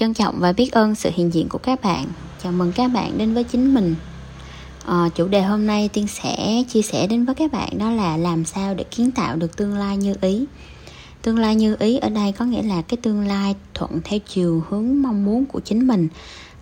[0.00, 2.06] trân trọng và biết ơn sự hiện diện của các bạn.
[2.42, 3.94] Chào mừng các bạn đến với chính mình.
[4.86, 8.16] À, chủ đề hôm nay tiên sẽ chia sẻ đến với các bạn đó là
[8.16, 10.44] làm sao để kiến tạo được tương lai như ý.
[11.22, 14.64] Tương lai như ý ở đây có nghĩa là cái tương lai thuận theo chiều
[14.68, 16.08] hướng mong muốn của chính mình.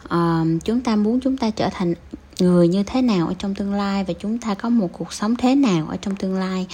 [0.09, 1.95] À, chúng ta muốn chúng ta trở thành
[2.41, 5.37] người như thế nào ở trong tương lai và chúng ta có một cuộc sống
[5.37, 6.67] thế nào ở trong tương lai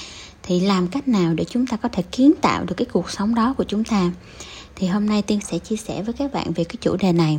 [0.42, 3.34] thì làm cách nào để chúng ta có thể kiến tạo được cái cuộc sống
[3.34, 4.10] đó của chúng ta?
[4.76, 7.38] Thì hôm nay tiên sẽ chia sẻ với các bạn về cái chủ đề này.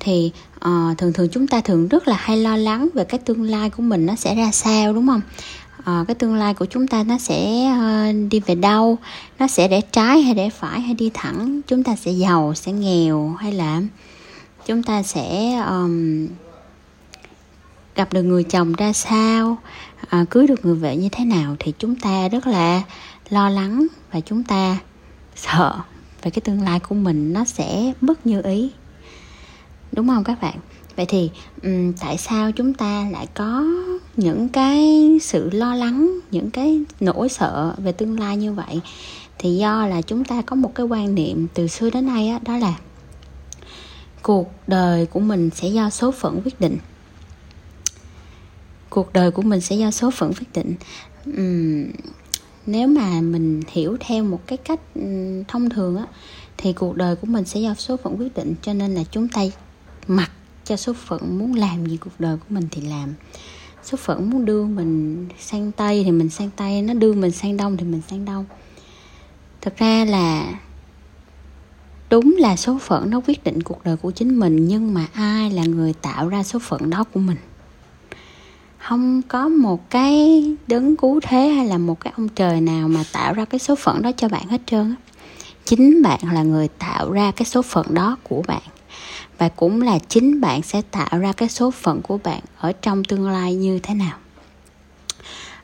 [0.00, 3.42] Thì uh, thường thường chúng ta thường rất là hay lo lắng về cái tương
[3.42, 5.20] lai của mình nó sẽ ra sao đúng không?
[5.78, 8.98] Uh, cái tương lai của chúng ta nó sẽ uh, đi về đâu?
[9.38, 11.60] Nó sẽ để trái hay để phải hay đi thẳng?
[11.66, 13.82] Chúng ta sẽ giàu sẽ nghèo hay là
[14.66, 16.26] chúng ta sẽ um,
[17.94, 19.58] gặp được người chồng ra sao?
[20.08, 21.56] À, cưới được người vợ như thế nào?
[21.58, 22.82] Thì chúng ta rất là
[23.30, 24.76] lo lắng và chúng ta
[25.36, 25.72] sợ
[26.22, 28.70] về cái tương lai của mình nó sẽ bất như ý.
[29.92, 30.56] Đúng không các bạn?
[30.96, 31.30] Vậy thì
[31.62, 33.64] um, tại sao chúng ta lại có
[34.16, 38.80] những cái sự lo lắng những cái nỗi sợ về tương lai như vậy?
[39.38, 42.38] Thì do là chúng ta có một cái quan niệm từ xưa đến nay đó,
[42.42, 42.74] đó là
[44.22, 46.78] cuộc đời của mình sẽ do số phận quyết định.
[48.90, 50.74] Cuộc đời của mình sẽ do số phận quyết định.
[51.30, 51.90] Uhm,
[52.68, 55.02] nếu mà mình hiểu theo một cái cách ừ,
[55.48, 56.06] thông thường á,
[56.56, 58.54] thì cuộc đời của mình sẽ do số phận quyết định.
[58.62, 59.42] Cho nên là chúng ta
[60.08, 60.30] mặc
[60.64, 63.14] cho số phận muốn làm gì cuộc đời của mình thì làm.
[63.82, 67.56] Số phận muốn đưa mình sang tây thì mình sang tây, nó đưa mình sang
[67.56, 68.44] đông thì mình sang đông.
[69.60, 70.60] Thực ra là
[72.10, 75.50] đúng là số phận nó quyết định cuộc đời của chính mình, nhưng mà ai
[75.50, 77.36] là người tạo ra số phận đó của mình?
[78.78, 83.04] Không có một cái đấng cứu thế hay là một cái ông trời nào mà
[83.12, 84.96] tạo ra cái số phận đó cho bạn hết trơn á.
[85.64, 88.62] Chính bạn là người tạo ra cái số phận đó của bạn.
[89.38, 93.04] Và cũng là chính bạn sẽ tạo ra cái số phận của bạn ở trong
[93.04, 94.16] tương lai như thế nào.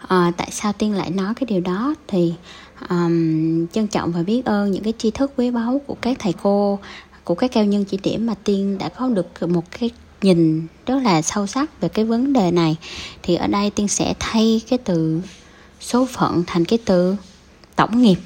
[0.09, 1.95] À, tại sao tiên lại nói cái điều đó?
[2.09, 2.35] Thì
[2.89, 6.35] um, trân trọng và biết ơn những cái tri thức quý báu của các thầy
[6.43, 6.79] cô
[7.25, 9.91] của các cao nhân chỉ điểm mà tiên đã có được một cái
[10.25, 12.77] nhìn rất là sâu sắc về cái vấn đề này,
[13.23, 15.21] thì ở đây tiên sẽ thay cái từ
[15.81, 17.17] số phận thành cái từ
[17.77, 18.19] tổng nghiệp,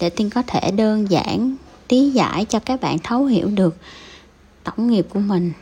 [0.00, 1.56] để tiên có thể đơn giản
[1.88, 3.76] lý giải cho các bạn thấu hiểu được
[4.64, 5.52] tổng nghiệp của mình,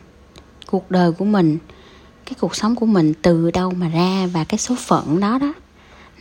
[0.67, 1.57] cuộc đời của mình,
[2.25, 5.53] cái cuộc sống của mình từ đâu mà ra và cái số phận đó đó,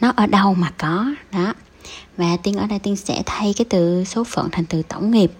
[0.00, 1.54] nó ở đâu mà có, đó.
[2.16, 5.32] Và tiên, ở đây tiên sẽ thay cái từ số phận thành từ tổng nghiệp.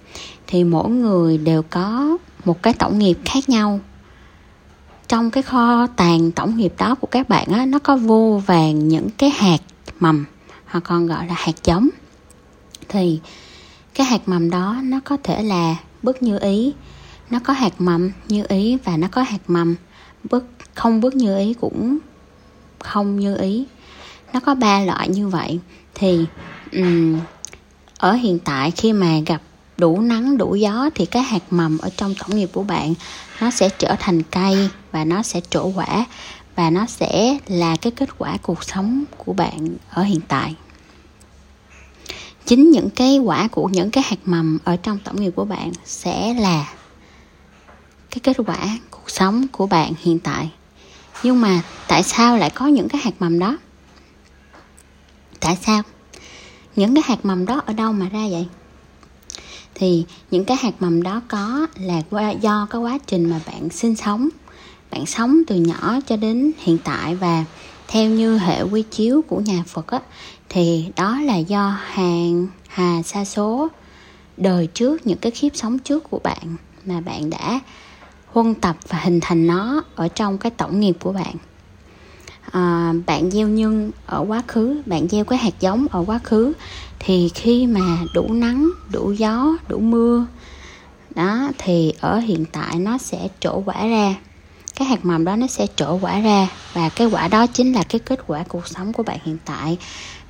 [0.47, 3.81] Thì mỗi người đều có một cái tổng nghiệp khác nhau.
[5.09, 8.89] Trong cái kho tàng tổng nghiệp đó của các bạn á nó có vô vàng
[8.89, 9.61] những cái hạt
[10.01, 10.25] mầm
[10.67, 11.89] hoặc còn gọi là hạt giống.
[12.89, 13.21] Thì
[13.95, 16.73] cái hạt mầm đó nó có thể là bất như ý.
[17.31, 19.75] Nó có hạt mầm như ý và nó có hạt mầm
[20.31, 21.99] bất không bất như ý cũng
[22.79, 23.67] không như ý.
[24.33, 25.59] Nó có ba loại như vậy.
[25.95, 26.25] Thì
[26.73, 27.19] um,
[27.99, 29.43] ở hiện tại khi mà gặp
[29.77, 32.95] đủ nắng, đủ gió thì cái hạt mầm ở trong tổng nghiệp của bạn,
[33.41, 36.05] nó sẽ trở thành cây và nó sẽ trổ quả
[36.57, 40.55] và nó sẽ là cái kết quả cuộc sống của bạn ở hiện tại.
[42.47, 45.73] Chính những cái quả của những cái hạt mầm ở trong tổng nghiệp của bạn
[45.85, 46.73] sẽ là
[48.11, 50.51] cái kết quả cuộc sống của bạn hiện tại.
[51.23, 53.59] Nhưng mà tại sao lại có những cái hạt mầm đó?
[55.41, 55.83] Tại sao?
[56.77, 58.47] Những cái hạt mầm đó ở đâu mà ra vậy?
[59.79, 63.97] Thì những cái hạt mầm đó có là do cái quá trình mà bạn sinh
[63.97, 64.29] sống.
[64.91, 67.45] Bạn sống từ nhỏ cho đến hiện tại và
[67.89, 70.01] theo như hệ quy chiếu của nhà Phật á,
[70.49, 73.69] thì đó là do hàng hà sa số
[74.37, 77.61] đời trước những cái kiếp sống trước của bạn mà bạn đã
[78.27, 81.35] huân tập và hình thành nó ở trong cái tổng nghiệp của bạn
[82.53, 86.53] à, bạn gieo nhân ở quá khứ bạn gieo cái hạt giống ở quá khứ
[86.99, 90.27] thì khi mà đủ nắng đủ gió đủ mưa
[91.17, 94.15] đó thì ở hiện tại nó sẽ trổ quả ra.
[94.75, 97.83] Cái hạt mầm đó nó sẽ trổ quả ra và cái quả đó chính là
[97.83, 99.79] cái kết quả cuộc sống của bạn hiện tại.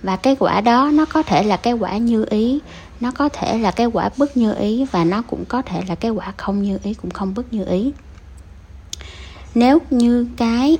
[0.03, 2.61] Và cái quả đó nó có thể là cái quả như ý
[3.01, 5.95] nó có thể là cái quả bất như ý và nó cũng có thể là
[5.95, 7.93] cái quả không như ý cũng không bất như ý
[9.57, 10.79] nếu như cái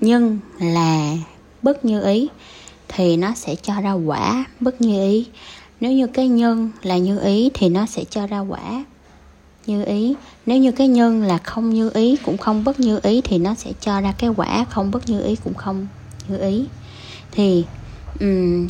[0.00, 1.16] nhân là
[1.62, 2.28] bất như ý
[2.88, 5.26] thì nó sẽ cho ra quả bất như ý.
[5.80, 8.84] Nếu như cái nhân là như ý thì nó sẽ cho ra quả
[9.66, 10.14] như ý.
[10.46, 13.54] Nếu như cái nhân là không như ý cũng không bất như ý thì nó
[13.54, 15.86] sẽ cho ra cái quả không bất như ý cũng không
[16.28, 16.64] như ý.
[17.30, 17.64] Thì
[18.20, 18.68] um,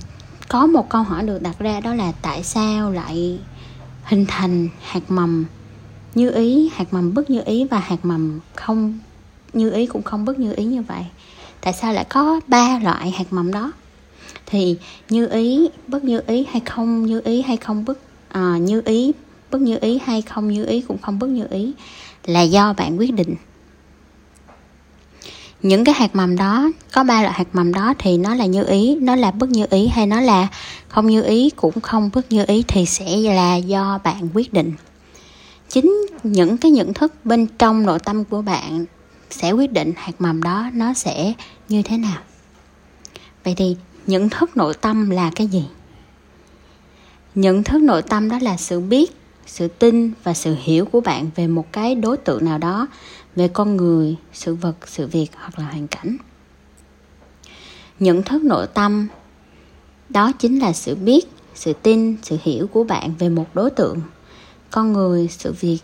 [0.49, 3.39] có một câu hỏi được đặt ra đó là tại sao lại
[4.05, 5.45] hình thành hạt mầm
[6.15, 8.99] như ý hạt mầm bất như ý và hạt mầm không
[9.53, 11.05] như ý cũng không bất như ý như vậy
[11.61, 13.73] tại sao lại có ba loại hạt mầm đó
[14.47, 14.77] thì
[15.09, 17.99] như ý bất như ý hay không như ý hay không bất
[18.29, 19.13] à, như ý
[19.51, 21.73] bất như ý hay không như ý cũng không bất như ý
[22.25, 23.35] là do bạn quyết định
[25.63, 28.65] những cái hạt mầm đó có ba loại hạt mầm đó thì nó là như
[28.65, 30.49] ý nó là bất như ý hay nó là
[30.89, 34.73] không như ý cũng không bất như ý thì sẽ là do bạn quyết định
[35.69, 38.85] chính những cái nhận thức bên trong nội tâm của bạn
[39.31, 41.33] sẽ quyết định hạt mầm đó nó sẽ
[41.69, 42.19] như thế nào.
[43.45, 43.77] Vậy thì
[44.07, 45.65] nhận thức nội tâm là cái gì?
[47.35, 49.17] Nhận thức nội tâm đó là sự biết,
[49.47, 52.89] sự tin và sự hiểu của bạn về một cái đối tượng nào đó,
[53.37, 56.17] về con người, sự vật, sự việc hoặc là hoàn cảnh.
[57.99, 59.09] Nhận thức nội tâm
[60.09, 64.01] đó chính là sự biết, sự tin, sự hiểu của bạn về một đối tượng,
[64.71, 65.79] con người, sự việc,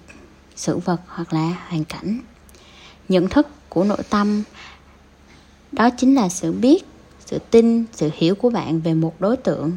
[0.56, 2.20] sự vật hoặc là hoàn cảnh
[3.08, 4.42] nhận thức của nội tâm.
[5.72, 6.84] Đó chính là sự biết,
[7.26, 9.72] sự tin, sự hiểu của bạn về một đối tượng,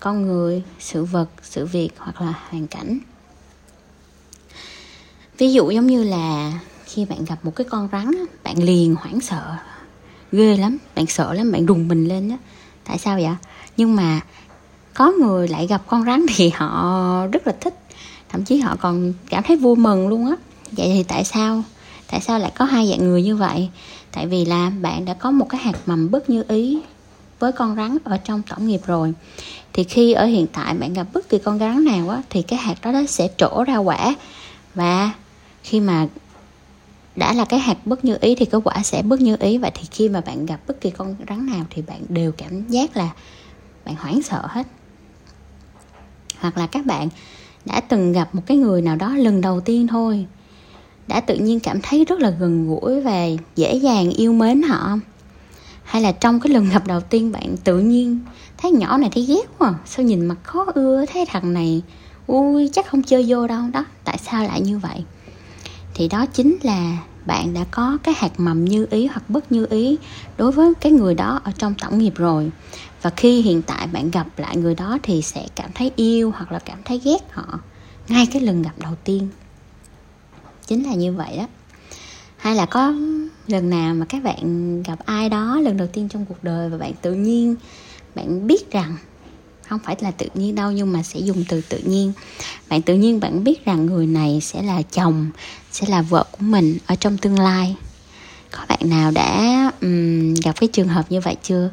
[0.00, 2.98] con người, sự vật, sự việc hoặc là hoàn cảnh.
[5.38, 6.52] Ví dụ giống như là
[6.84, 8.10] khi bạn gặp một cái con rắn
[8.42, 9.56] bạn liền hoảng sợ,
[10.32, 12.36] ghê lắm, bạn sợ lắm, bạn rùng mình lên á.
[12.84, 13.34] Tại sao vậy?
[13.76, 14.20] Nhưng mà
[14.94, 17.74] có người lại gặp con rắn thì họ rất là thích,
[18.28, 20.36] thậm chí họ còn cảm thấy vui mừng luôn á.
[20.72, 21.62] Vậy thì tại sao
[22.12, 23.68] tại sao lại có hai dạng người như vậy?
[24.12, 26.80] Tại vì là bạn đã có một cái hạt mầm bất như ý
[27.38, 29.14] với con rắn ở trong tổng nghiệp rồi.
[29.72, 32.58] Thì khi ở hiện tại bạn gặp bất kỳ con rắn nào á thì cái
[32.58, 34.14] hạt đó, đó sẽ trổ ra quả.
[34.74, 35.10] Và
[35.62, 36.06] khi mà
[37.16, 39.58] đã là cái hạt bất như ý thì cái quả sẽ bất như ý.
[39.58, 42.68] Vậy thì khi mà bạn gặp bất kỳ con rắn nào thì bạn đều cảm
[42.68, 43.10] giác là
[43.84, 44.66] bạn hoảng sợ hết.
[46.38, 47.08] Hoặc là các bạn
[47.64, 50.26] đã từng gặp một cái người nào đó lần đầu tiên thôi
[51.06, 53.26] đã tự nhiên cảm thấy rất là gần gũi và
[53.56, 54.98] dễ dàng yêu mến họ.
[55.84, 58.20] Hay là trong cái lần gặp đầu tiên bạn tự nhiên
[58.58, 61.82] thấy nhỏ này thấy ghét quá, sao nhìn mặt khó ưa thấy thằng này?
[62.26, 65.04] Ui, chắc không chơi vô đâu, đó, tại sao lại như vậy?
[65.94, 69.66] Thì đó chính là bạn đã có cái hạt mầm như ý hoặc bất như
[69.70, 69.96] ý
[70.36, 72.50] đối với cái người đó ở trong tổng nghiệp rồi.
[73.02, 76.52] Và khi hiện tại bạn gặp lại người đó thì sẽ cảm thấy yêu hoặc
[76.52, 77.58] là cảm thấy ghét họ
[78.08, 79.28] ngay cái lần gặp đầu tiên
[80.66, 81.46] chính là như vậy đó.
[82.36, 82.94] Hay là có
[83.46, 86.78] lần nào mà các bạn gặp ai đó lần đầu tiên trong cuộc đời và
[86.78, 87.56] bạn tự nhiên
[88.14, 88.96] bạn biết rằng
[89.68, 92.12] không phải là tự nhiên đâu nhưng mà sẽ dùng từ tự nhiên.
[92.68, 95.30] Bạn tự nhiên bạn biết rằng người này sẽ là chồng
[95.72, 97.76] sẽ là vợ của mình ở trong tương lai.
[98.50, 101.70] Có bạn nào đã um, gặp cái trường hợp như vậy chưa?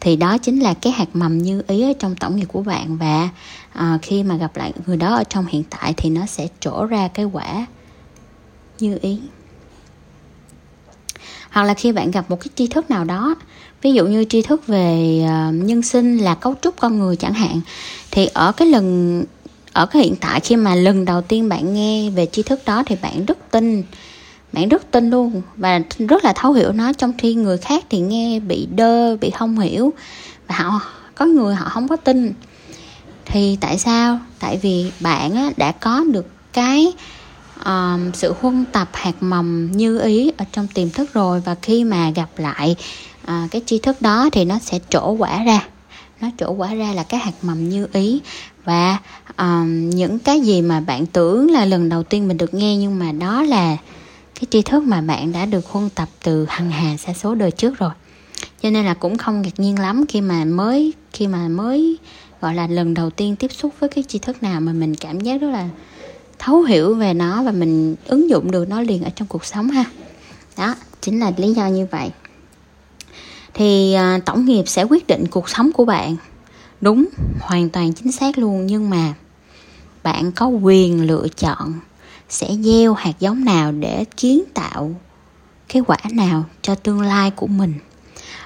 [0.00, 2.96] Thì đó chính là cái hạt mầm như ý ở trong tổng nghiệp của bạn
[2.96, 3.28] và
[3.78, 6.84] uh, khi mà gặp lại người đó ở trong hiện tại thì nó sẽ trổ
[6.84, 7.66] ra cái quả
[8.82, 9.18] như ý.
[11.50, 13.34] Hoặc là khi bạn gặp một cái tri thức nào đó,
[13.82, 17.34] ví dụ như tri thức về ờ, nhân sinh là cấu trúc con người chẳng
[17.34, 17.60] hạn,
[18.10, 19.24] thì ở cái lần,
[19.72, 22.82] ở cái hiện tại khi mà lần đầu tiên bạn nghe về tri thức đó
[22.86, 23.82] thì bạn rất tin,
[24.52, 26.92] bạn rất tin luôn và rất là thấu hiểu nó.
[26.92, 29.92] Trong khi người khác thì nghe bị đơ, bị không hiểu
[30.46, 30.80] và họ,
[31.14, 32.32] có người họ không có tin.
[33.24, 34.18] Thì tại sao?
[34.38, 36.92] Tại vì bạn đã có được cái
[37.64, 41.84] um, sự huân tập hạt mầm như ý ở trong tiềm thức rồi và khi
[41.84, 42.76] mà gặp lại
[43.24, 45.66] uh, cái tri thức đó thì nó sẽ trổ quả ra.
[46.20, 48.20] Nó trổ quả ra là cái hạt mầm như ý.
[48.64, 48.98] Và
[49.38, 52.98] um, những cái gì mà bạn tưởng là lần đầu tiên mình được nghe nhưng
[52.98, 53.76] mà đó là
[54.34, 57.50] cái tri thức mà bạn đã được huân tập từ hằng hà xa số đời
[57.50, 57.90] trước rồi.
[58.62, 61.98] Cho nên là cũng không ngạc nhiên lắm khi mà mới khi mà mới
[62.40, 65.20] gọi là lần đầu tiên tiếp xúc với cái tri thức nào mà mình cảm
[65.20, 65.68] giác rất là
[66.38, 69.70] thấu hiểu về nó và mình ứng dụng được nó liền ở trong cuộc sống
[69.70, 69.84] ha.
[70.56, 72.10] Đó chính là lý do như vậy.
[73.54, 76.16] Thì à, tổng nghiệp sẽ quyết định cuộc sống của bạn.
[76.80, 77.06] Đúng
[77.40, 79.14] hoàn toàn chính xác luôn nhưng mà
[80.02, 81.74] bạn có quyền lựa chọn
[82.28, 84.94] sẽ gieo hạt giống nào để kiến tạo
[85.68, 87.74] cái quả nào cho tương lai của mình.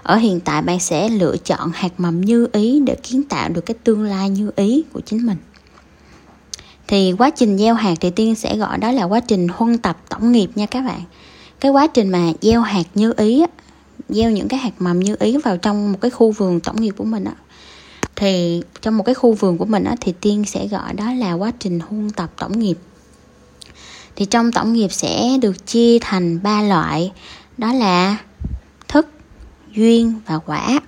[0.02, 3.66] Ở hiện tại bạn sẽ lựa chọn hạt mầm như ý để kiến tạo được
[3.66, 5.36] cái tương lai như ý của chính mình
[6.92, 9.98] thì quá trình gieo hạt thì tiên sẽ gọi đó là quá trình huân tập
[10.08, 11.00] tổng nghiệp nha các bạn.
[11.60, 13.44] Cái quá trình mà gieo hạt như ý
[14.08, 16.94] gieo những cái hạt mầm như ý vào trong một cái khu vườn tổng nghiệp
[16.96, 17.32] của mình á.
[18.16, 21.32] Thì trong một cái khu vườn của mình á, thì tiên sẽ gọi đó là
[21.32, 22.78] quá trình huân tập tổng nghiệp.
[24.16, 27.12] Thì trong tổng nghiệp sẽ được chia thành ba loại,
[27.58, 28.16] đó là
[28.88, 29.08] thức,
[29.74, 30.80] duyên và quả.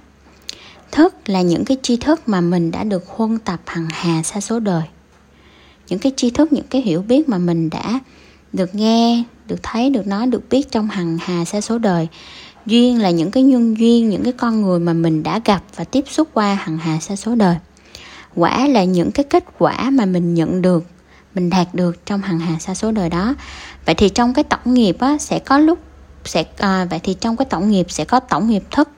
[0.93, 4.41] Thức là những cái tri thức mà mình đã được huân tập hằng hà xa
[4.41, 4.83] số đời
[5.89, 8.01] những cái tri thức những cái hiểu biết mà mình đã
[8.53, 12.09] được nghe được thấy được nói được biết trong hằng hà xa số đời.
[12.67, 15.85] Duyên là những cái nhân duyên những cái con người mà mình đã gặp và
[15.85, 17.57] tiếp xúc qua hằng hà xa số đời.
[18.35, 20.85] Quả là những cái kết quả mà mình nhận được
[21.35, 23.35] mình đạt được trong hằng hà xa số đời đó.
[23.87, 25.79] Vậy thì trong cái tổng nghiệp á, sẽ có lúc
[26.25, 28.89] sẽ à, vậy thì trong cái tổng nghiệp sẽ có tổng nghiệp thức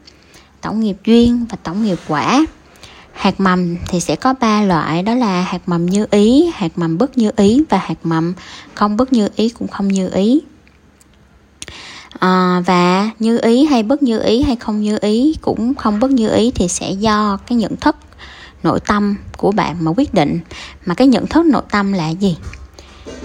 [0.60, 2.46] tổng nghiệp duyên và tổng nghiệp quả
[3.16, 6.98] hạt mầm thì sẽ có ba loại đó là hạt mầm như ý hạt mầm
[6.98, 8.34] bất như ý và hạt mầm
[8.74, 10.40] không bất như ý cũng không như ý.
[12.18, 16.10] À, và như ý hay bất như ý hay không như ý cũng không bất
[16.10, 17.96] như ý thì sẽ do cái nhận thức
[18.62, 20.38] nội tâm của bạn mà quyết định.
[20.86, 22.36] Mà cái nhận thức nội tâm là gì?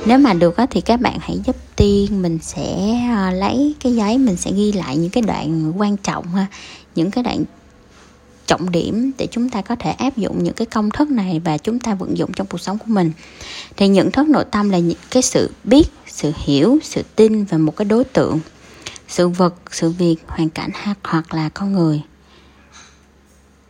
[0.05, 4.17] Nếu mà được thì các bạn hãy giúp tiên mình sẽ ờ, lấy cái giấy
[4.17, 6.45] mình sẽ ghi lại những cái đoạn quan trọng ha.
[6.95, 7.43] Những cái đoạn
[8.47, 11.57] trọng điểm để chúng ta có thể áp dụng những cái công thức này và
[11.57, 13.11] chúng ta vận dụng trong cuộc sống của mình.
[13.77, 17.57] Thì nhận thức nội tâm là những cái sự biết sự hiểu sự tin về
[17.57, 18.39] một cái đối tượng
[19.07, 20.69] sự vật sự việc hoàn cảnh
[21.03, 22.01] hoặc là con người.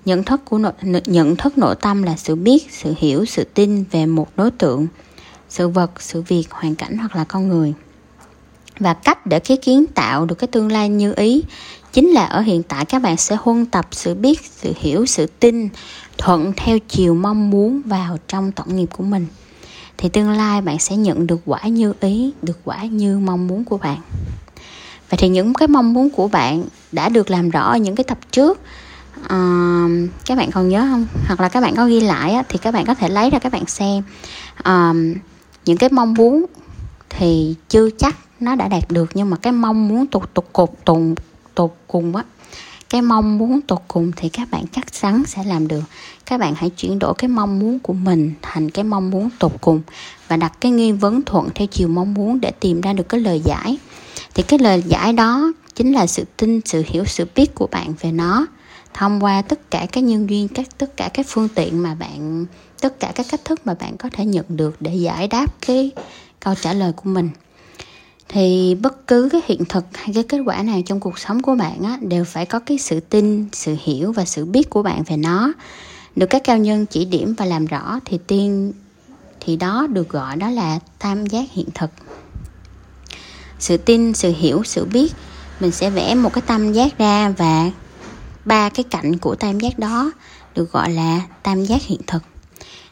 [0.06, 0.72] Nhận thức của nội,
[1.06, 4.88] nhận thức nội tâm là sự biết sự hiểu sự tin về một đối tượng
[5.50, 7.74] sự vật sự việc hoàn cảnh hoặc là con người.
[8.80, 11.44] Và cách để cái kiến tạo được cái tương lai như ý
[11.94, 15.26] chính là ở hiện tại các bạn sẽ huân tập sự biết sự hiểu sự
[15.40, 15.70] tin
[16.18, 19.28] thuận theo chiều mong muốn vào trong tổng nghiệp của mình.
[19.98, 23.64] Thì tương lai bạn sẽ nhận được quả như ý được quả như mong muốn
[23.64, 23.98] của bạn.
[25.10, 28.04] Vậy thì những cái mong muốn của bạn đã được làm rõ ở những cái
[28.04, 28.60] tập trước
[29.28, 29.86] à,
[30.26, 31.08] các bạn còn nhớ không?
[31.28, 33.40] Hoặc là các bạn có ghi lại á, thì các bạn có thể lấy ra
[33.40, 34.04] các bạn xem.
[34.56, 34.94] À,
[35.66, 36.46] những cái mong muốn
[37.10, 40.70] thì chưa chắc nó đã đạt được nhưng mà cái mong muốn tục tục cột
[40.86, 41.16] tùng
[41.56, 42.24] tột cùng á.
[42.90, 45.84] Cái mong muốn tột cùng thì các bạn chắc chắn sẽ làm được.
[46.26, 49.52] Các bạn hãy chuyển đổi cái mong muốn của mình thành cái mong muốn tột
[49.62, 49.82] cùng
[50.28, 53.22] và đặt cái nghi vấn thuận theo chiều mong muốn để tìm ra được cái
[53.22, 53.78] lời giải.
[54.34, 57.94] Thì cái lời giải đó chính là sự tin, sự hiểu, sự biết của bạn
[58.00, 58.48] về nó.
[58.94, 62.46] Thông qua tất cả các nhân duyên, các, tất cả các phương tiện mà bạn,
[62.82, 65.92] tất cả các cách thức mà bạn có thể nhận được để giải đáp cái
[66.40, 67.30] câu trả lời của mình
[68.34, 71.56] thì bất cứ cái hiện thực hay cái kết quả nào trong cuộc sống của
[71.56, 75.04] bạn á, đều phải có cái sự tin sự hiểu và sự biết của bạn
[75.04, 75.54] về nó.
[76.16, 78.74] Được các cao nhân chỉ điểm và làm rõ thì tiên
[79.40, 81.90] thì đó được gọi đó là tam giác hiện thực.
[83.60, 85.14] Sự tin sự hiểu sự biết
[85.60, 87.72] mình sẽ vẽ một cái tam giác ra và
[88.46, 90.12] ba cái cạnh của tam giác đó
[90.56, 92.24] được gọi là tam giác hiện thực.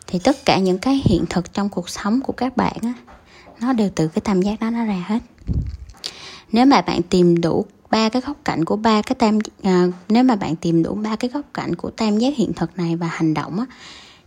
[0.08, 2.94] Thì tất cả những cái hiện thực trong cuộc sống của các bạn á,
[3.62, 5.20] nó đều từ cái tam giác đó nó ra hết.
[6.52, 10.24] Nếu mà bạn tìm đủ ba cái góc cạnh của ba cái tam à, nếu
[10.24, 13.08] mà bạn tìm đủ ba cái góc cạnh của tam giác hiện thực này và
[13.08, 13.66] hành động á,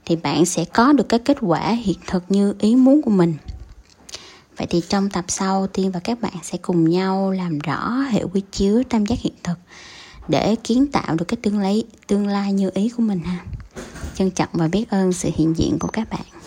[0.05, 3.35] thì bạn sẽ có được cái kết quả hiện thực như ý muốn của mình.
[4.57, 8.25] Vậy thì trong tập sau tiên và các bạn sẽ cùng nhau làm rõ hệ
[8.33, 9.59] quy chiếu tam giác hiện thực
[10.29, 13.45] để kiến tạo được cái tương lai tương lai như ý của mình ha.
[14.15, 16.42] Trân trọng và biết ơn sự hiện diện của các bạn.